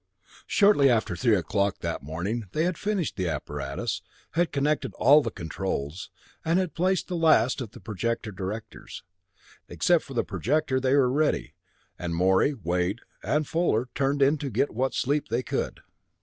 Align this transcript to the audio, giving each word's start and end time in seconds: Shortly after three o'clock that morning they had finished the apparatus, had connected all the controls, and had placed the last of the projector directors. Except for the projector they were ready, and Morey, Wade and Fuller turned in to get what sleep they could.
Shortly 0.47 0.89
after 0.89 1.15
three 1.15 1.35
o'clock 1.35 1.81
that 1.81 2.01
morning 2.01 2.45
they 2.53 2.63
had 2.63 2.75
finished 2.75 3.17
the 3.17 3.29
apparatus, 3.29 4.01
had 4.31 4.51
connected 4.51 4.95
all 4.95 5.21
the 5.21 5.29
controls, 5.29 6.09
and 6.43 6.57
had 6.57 6.73
placed 6.73 7.07
the 7.07 7.15
last 7.15 7.61
of 7.61 7.69
the 7.69 7.79
projector 7.79 8.31
directors. 8.31 9.03
Except 9.69 10.03
for 10.03 10.15
the 10.15 10.23
projector 10.23 10.79
they 10.79 10.95
were 10.95 11.11
ready, 11.11 11.53
and 11.99 12.15
Morey, 12.15 12.55
Wade 12.55 13.01
and 13.21 13.47
Fuller 13.47 13.89
turned 13.93 14.23
in 14.23 14.39
to 14.39 14.49
get 14.49 14.73
what 14.73 14.95
sleep 14.95 15.27
they 15.27 15.43
could. 15.43 15.81